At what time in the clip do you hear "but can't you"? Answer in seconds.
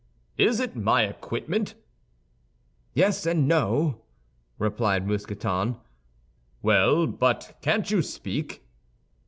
7.05-8.01